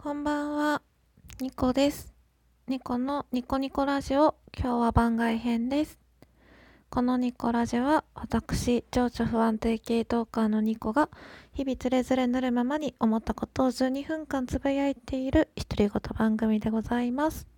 [0.00, 0.80] こんばんは、
[1.40, 2.14] ニコです。
[2.68, 5.98] ニコのニコニコラジオ、今日は番外編です。
[6.88, 11.08] このニコラジオは、私、情緒不安定系トーカーのニコが、
[11.52, 17.48] 日々つれづれぬるままに思ったことを12分間つぶやいている独り言番組でございます。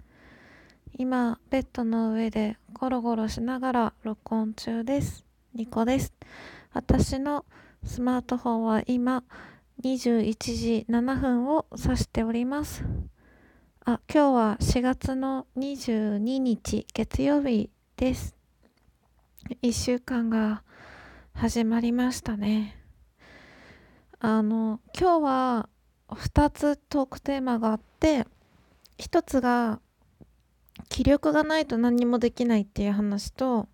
[0.97, 5.27] 今、ベッドの上でゴロゴロしながら録音中です。
[5.55, 6.15] ニコです。
[6.73, 7.45] 私の
[7.85, 9.25] スマートフォンは今、
[9.83, 12.85] 21時7分を指しております。
[13.87, 18.37] あ、今日は4月の22日月曜日です。
[19.63, 20.63] 1週間が
[21.33, 22.77] 始まりましたね。
[24.19, 25.69] あの、今日は
[26.09, 28.27] 2つトークテーマがあって、
[28.99, 29.81] 1つが
[30.91, 33.67] 気力がないと何もできないっていう話と、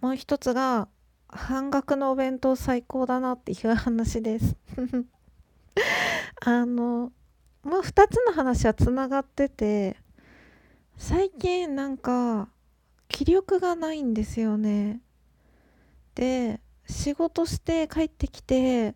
[0.00, 0.88] もう1つが
[1.28, 4.56] 半額のお弁当最高だなっていう話です。
[6.44, 7.12] あの
[7.62, 9.96] もう2つの話はつながってて
[10.96, 12.48] 最近なんか
[13.08, 15.00] 気力がないんですよね。
[16.14, 18.94] で仕事して帰ってきて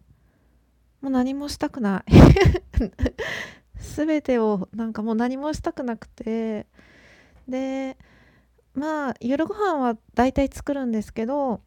[1.00, 2.12] もう何もしたくない。
[3.97, 6.66] 全てをなんかもう何もしたくなくて。
[7.48, 7.98] で
[8.74, 11.60] まあ夜ご飯は大体作るんですけど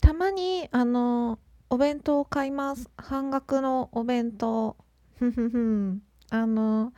[0.00, 1.38] たまにあの
[1.74, 2.88] お弁当を買います。
[2.96, 4.76] 半額のお弁当。
[5.18, 6.00] ふふふ
[6.30, 6.92] あの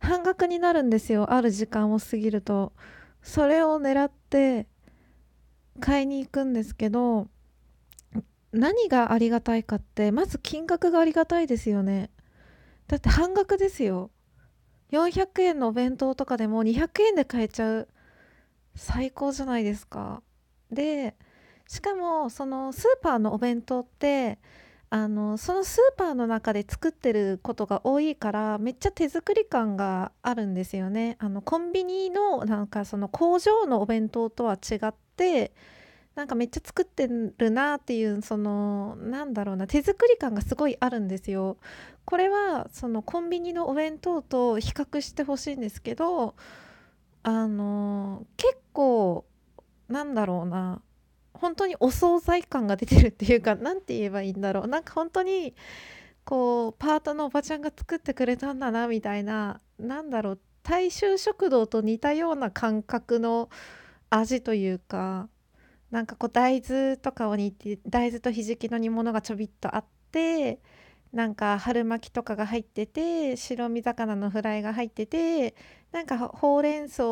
[0.00, 1.32] 半額になるんですよ。
[1.32, 2.74] ある時間を過ぎると。
[3.22, 4.66] それを狙って
[5.80, 7.28] 買いに行くんですけど
[8.52, 12.10] 何がありがたいかってまず金額がありがたいですよね。
[12.86, 14.10] だって半額ですよ。
[14.92, 17.88] 400円のお弁当とかでも200円で買えちゃう。
[18.74, 20.22] 最高じゃないですか。
[20.70, 21.16] で
[21.68, 24.38] しかもそのスーパーのお弁当って
[24.90, 31.16] あのそのスーパーの中で作ってることが多いからめっちゃ手作り感があるんですよね。
[31.20, 35.52] あのコンビニのなんかその工場のお弁当とは違って
[36.14, 41.58] なんかめっちゃ作ってるなっていうそのなんだろうな手作り感がすごいあるんですよ。
[42.06, 46.34] これはそのコンビニのお弁当と比較してほしいんですけど
[47.22, 49.26] あの結構
[49.88, 50.80] なんだろうな
[51.40, 54.66] 本当にお惣菜感が出てるっていうか何て言えばいいんだろう。
[54.68, 55.54] なんか本当に
[56.24, 63.48] こうパートのおばちゃんが作ってくれたんだなみたいななんだろう大衆食堂と似たような感覚の
[64.10, 65.28] 味というか
[65.90, 70.60] なんかこう大豆とかを煮て大豆とひじきの煮物がちょびっとあって
[71.12, 75.54] なんか春巻きとかが入ってて白身魚のフライが入ってて
[75.92, 77.02] なんかほうれん草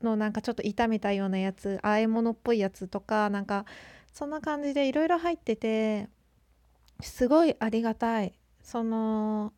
[0.00, 3.64] のなんかちょっと炒めたようなやつ和え物っぽいやつとかなんか
[4.12, 6.08] そんな感じでいろいろ入ってて
[7.00, 8.34] すごいありがたい。
[8.62, 9.52] その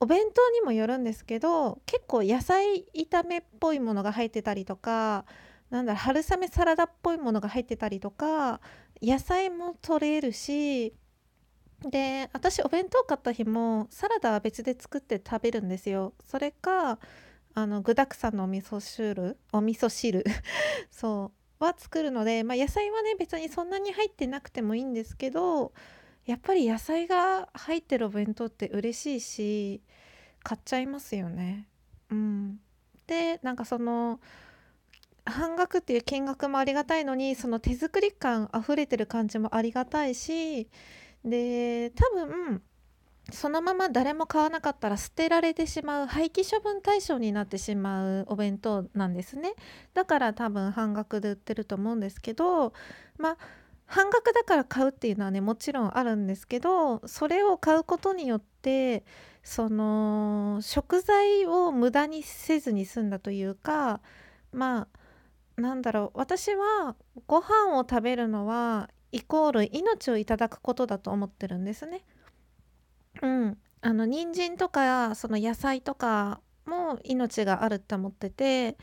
[0.00, 5.24] お弁当にもよるんですけど結構野菜炒めっぽいものが入ってたりとか
[5.70, 8.60] なんだろ春雨サラダっぽいものが入ってたりとか
[9.02, 10.94] 野菜も取れるし
[11.82, 16.12] で私お弁当買った日もサラダは別で作って食べるんですよ。
[16.24, 16.98] それか
[17.58, 20.24] あの具沢山のお味噌汁お味噌汁
[20.92, 25.72] そうは作るので、まあ、野菜はね別にそんなに入ってなくてもいいんですけど
[26.24, 29.82] やっぱり野菜が入ってるお弁当って嬉しいし
[30.44, 31.66] 買っちゃいますよね。
[32.12, 32.60] うん、
[33.08, 34.20] でなんかその
[35.24, 40.68] 半額っていう金額もありがたいのにその手作り感あふれてる感じもありがたいし
[41.24, 42.62] で多分
[43.30, 49.54] そのまま誰も買わなかったら捨てられてしまう廃棄処分対象になってしまうお弁当なんですね
[49.92, 52.72] だから多分半額で売ってると思うんですけど
[53.18, 53.36] まあ
[53.84, 59.04] 半額だから買うっていうのはねもちろんあるんですけどそれを買うことによって
[59.42, 64.00] その食材を無駄にせずに済んだというか
[64.52, 64.88] ま
[65.56, 66.96] あなんだろう私は
[67.26, 72.04] ご飯を食べるのはイコール命をいただくことだと思ってるんですね。
[73.22, 78.76] うん、あの人参とかその野菜とかも命があるって思ってて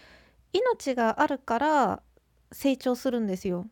[0.53, 2.03] 命があるから
[2.51, 3.67] 成長するんですよ。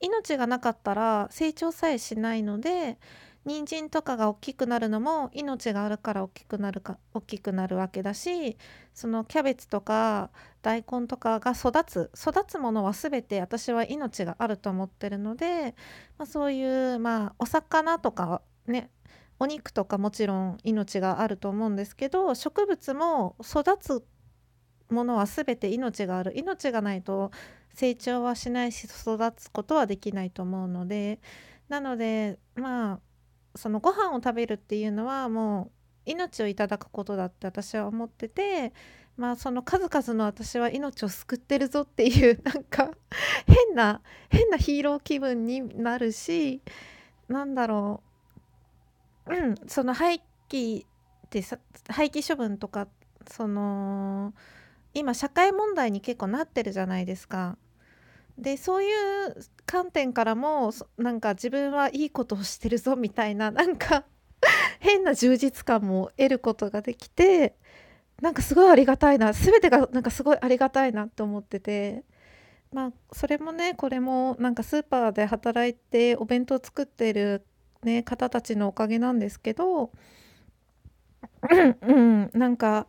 [0.00, 2.98] 命がなかったら成長さえしないので
[3.44, 8.58] 人参とかが大きくなるのも命があるから大きくなるか大きくなるわけだし
[8.94, 10.30] そのキャベツとか
[10.62, 15.74] 大根とかが育つ育つものは全て私は命があると思ってるので、
[16.18, 18.90] まあ、そういうまあお魚とかね
[19.40, 24.04] お肉とかもちろん命があると思うんですけど植物も育つ
[24.90, 26.36] ものは全て命がある。
[26.36, 27.30] 命がないと
[27.74, 31.20] 成長はしないし育つことはできないと思うので
[31.68, 33.00] なのでまあ
[33.54, 35.70] そのご飯を食べるっていうのはも
[36.06, 38.72] う命をいただくことだって私は思ってて
[39.16, 42.90] まあその数々の私は命を救ってるぞっていう なんか
[43.46, 44.00] 変な
[44.30, 46.62] 変なヒーロー気分になるし
[47.28, 48.07] なんだろう。
[49.28, 50.88] うんその廃棄っ
[51.30, 51.58] てさ
[51.88, 52.88] 廃棄処分とか
[53.30, 54.32] その
[54.94, 57.56] 今社会問題に結構なってるじゃないですか。
[58.38, 58.88] でそうい
[59.26, 59.36] う
[59.66, 64.04] 観点からもなんか自分はいいことをしてるぞみたいななんか
[64.78, 67.56] 変な充実感も得ることができて
[68.22, 72.04] なんかすごいありがたいな全てがなんかすごいありがたいなって思ってて
[72.72, 77.44] まあそれもねこれもなんかスーパーで働いてお弁当作ってる、
[77.82, 79.90] ね、方たちのおかげなんですけど
[81.82, 82.30] うん。
[82.34, 82.86] なんか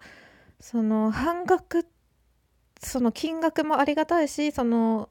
[0.59, 1.87] その半額
[2.81, 5.09] その金額もありがたいしその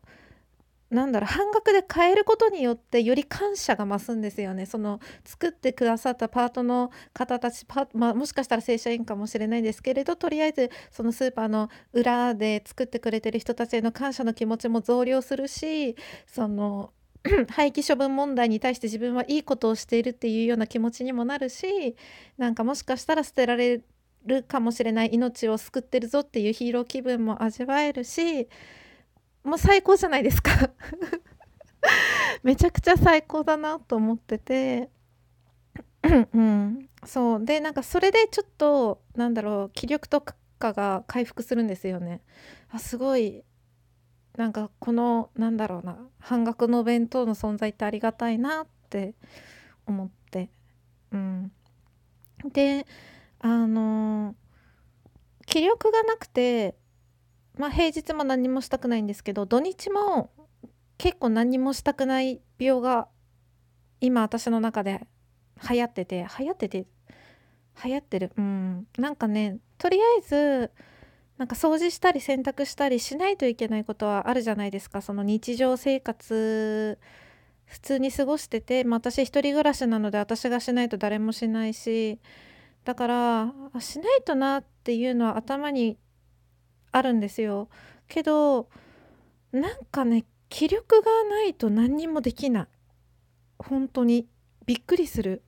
[0.91, 4.65] なんだろう半額で買えることによってより感謝が増すんですよね。
[4.65, 15.95] その作ってくださったパートの方たちパ、まあ、もしかしたら正社員かもしれないですけれどとりあえずそのスーパーの裏で作ってくれてる人たちへの感謝の気持ちも増量するし
[16.27, 16.93] その
[17.51, 21.97] 廃棄処分問題に対して自分はいいことをしているっていうような気持ちにもなるし
[22.37, 23.83] なんかもしかしたら捨てられ
[24.25, 28.49] るかもしれない命を救ってるぞっていうヒーロー気分も味わえるし
[29.45, 30.51] もう最高じゃないですか。
[32.43, 34.91] めちゃくちゃ最高だなと思ってて。
[36.03, 36.89] うん。
[37.05, 37.45] そう。
[37.45, 40.35] でなんかそれでちょっとなんだろう気力とか
[40.73, 42.21] が回復するんですよね。
[42.71, 43.43] あすごい
[44.39, 49.15] なんかこのなんだろうな半額の弁当の存在ってありがたいなって
[49.85, 50.49] 思って。
[51.13, 51.53] うん。
[52.53, 52.87] で
[53.41, 54.37] あの
[55.45, 56.77] 気力がなくて
[57.57, 60.31] まあ、平日も何もしたくないんですけど土日も
[60.97, 63.09] 結構何もしたくない病が
[64.01, 65.09] 今私の中で
[65.69, 66.87] 流行ってて流行ってて
[67.85, 68.33] 流行ってる。
[68.37, 68.87] うん。
[68.97, 70.71] なんかねとりあえず
[71.39, 75.01] なんか掃除したり洗濯したりしないといけないことはあるじゃないですか。
[75.01, 76.99] その日常生活
[77.65, 82.21] 普通に過ごしてて、まあ、私一人暮らしなので私がしないと誰もしないし。
[82.85, 85.99] だからしないとなっていうのは頭に
[86.91, 87.69] あるんですよ。
[88.09, 88.69] けど
[89.53, 92.67] なんかね気力がないと何にもできない。
[93.59, 94.27] 本当に。
[94.67, 95.43] びっくりする。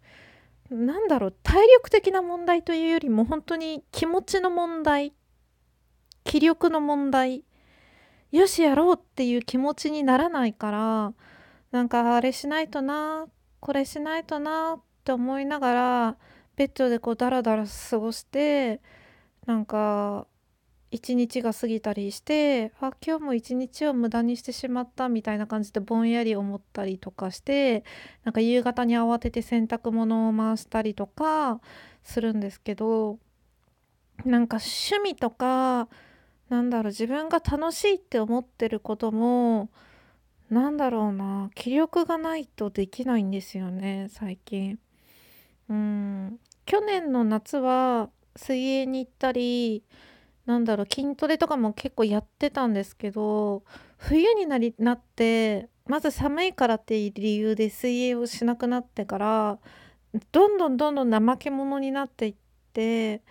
[0.70, 1.34] なんだろう。
[1.42, 5.12] 体力的な問題というよりも本当に気持ちの問題
[6.24, 7.44] 気力の問題。
[8.32, 11.14] よしやろうっていう気持ちにならないから
[11.72, 13.26] なんかあれしないとな
[13.58, 16.16] これしないとなって思いながら
[16.56, 18.80] ベッドでこうダラダラ過ごして
[19.46, 20.26] なんか
[20.92, 27.84] 一日が過ぎたりしてあ今日も一日を無駄にしてしまったみたいな感じでぼんやり思ったりとかして
[28.24, 31.60] なんか夕方に慌てて洗濯物を回したりとか
[32.02, 33.18] するんですけど
[34.24, 35.88] なんか趣味とか
[36.50, 39.70] なんだろう自分が楽しいって思ってることも
[40.50, 44.78] なんだろうな気力がないとできないんですよね最近。
[45.68, 49.84] うん去年の夏は水泳に行ったり
[50.44, 53.62] なんだろう筋トレとかも結構やってたんですけど
[53.96, 59.58] 冬になりなってまず寒いからっていう理由で水泳をしなくなってから
[60.32, 62.34] どんどんどんどん怠け者になっていっ
[62.72, 63.22] て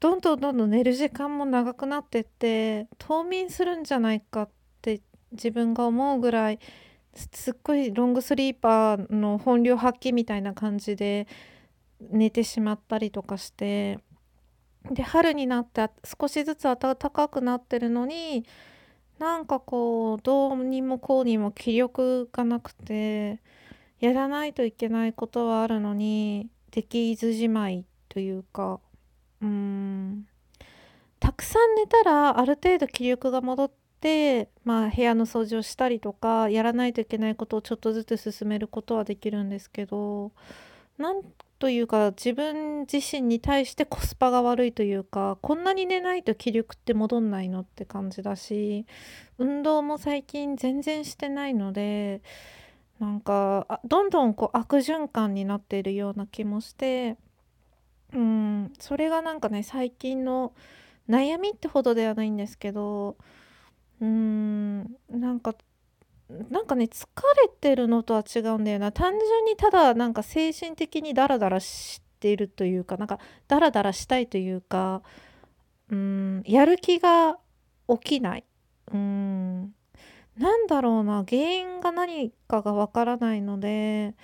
[0.00, 4.48] どんどんどんどん寝る時間も長くなってって冬眠するんじゃないかっ
[4.80, 5.02] て
[5.32, 6.58] 自分が思うぐらい
[7.14, 11.26] すっごいロングスリーパーの本領発揮みたいな感じで
[12.00, 13.98] 寝てしまったりとかして
[14.90, 18.46] で春になって少しずつ暖かくなってるのに
[19.18, 23.40] なんかこうどうにもこうにも気力がなくて
[24.00, 28.80] やらないといけないことはあるのにできずじまいというか
[29.42, 30.26] うーん。
[31.20, 33.70] たくさん寝たらある程度気力が戻っ
[34.00, 40.32] て、まあ、部屋の掃除をしたりとかやらないといけないことをちょっとずつ進めることはできるんですけど
[40.98, 41.22] なん
[41.58, 48.86] というか自分自身に対してコスパが悪いというかこんなに寝ないと気力って戻んないのって感じだし
[49.36, 52.22] 運動も最近全然してないので
[52.98, 57.16] なんかどんどんこう悪循環になっているような気もして
[58.80, 60.52] それがなんかね最近の
[61.08, 63.16] 悩みってほどではないんですけど
[64.00, 65.54] うーんなんか
[66.48, 67.06] なんかね疲
[67.42, 68.92] れてるのとは違うんだよな。
[68.92, 73.18] 単純にただなんか精神的にダラダラしているというかなんか
[73.48, 75.02] ダラダラしたいというか
[75.90, 77.38] うんやる気が
[77.88, 78.44] 起きない。
[78.88, 79.74] うーん
[80.38, 81.24] なんだろうな。
[81.28, 84.14] 原因が何かがわからないので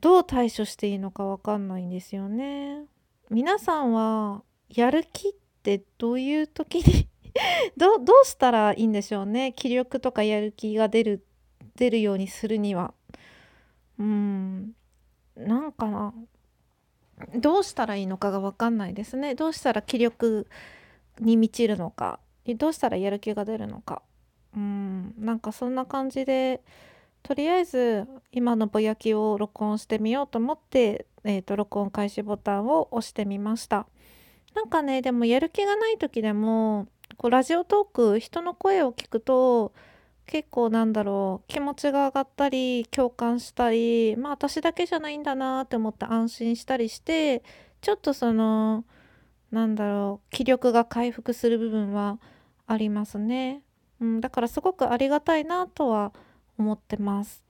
[0.00, 2.84] どう対処していいのかわかんないんですよね。
[3.30, 5.32] 皆さんはやる気っ
[5.62, 7.08] てどういう時に
[7.78, 9.52] どどうしたらいいんでしょうね。
[9.52, 11.24] 気力とかやる気が出る
[11.76, 12.92] 出るようにするには。
[13.98, 14.72] うん。
[15.36, 16.12] なんかな。
[17.36, 19.36] どうしたらいいのかが分かんないですね。
[19.36, 20.48] どうしたら気力
[21.20, 22.18] に満ちるのか。
[22.56, 24.02] どうしたらやる気が出るのか。
[24.56, 25.14] うん。
[25.18, 26.64] なんかそんな感じで
[27.22, 33.86] とりあえず今のぼやきを録音してみようと思って、えーと、録音開始ボタンを押してみました。
[34.54, 39.72] なんかねでもやる気がない時でもこうラジオトーク人の声を聞くと
[40.26, 47.42] 結構なんだろう気持ちが上がったり共感したりまあ私だけじゃないんだなって思って安心したりして
[47.80, 48.84] ちょっとその
[49.50, 52.18] なんだろう気力が回復する部分は
[52.66, 53.62] ありますね、
[54.00, 56.12] うん、だからすごくありがたいなとは
[56.60, 57.42] 思ってます。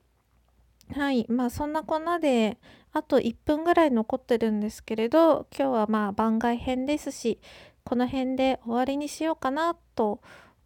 [0.95, 1.27] はい。
[1.29, 2.59] まあそんなこんなで
[2.93, 7.39] あと1分ぐらい残ってるんですけれど今日はまあ番外編ですし
[7.85, 10.21] この辺で終わりにしようかなと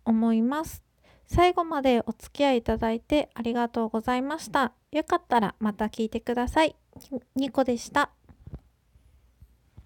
[0.04, 0.82] 思います。
[1.26, 4.72] 最後までお付き合いいただいてありがとうございました。
[4.92, 6.76] よかったらまた聞いてください。
[7.34, 8.10] ニコでした。